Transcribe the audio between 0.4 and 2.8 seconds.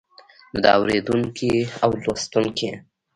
نو د اوريدونکي او لوستونکي